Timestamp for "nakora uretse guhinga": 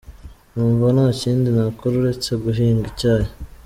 1.55-2.85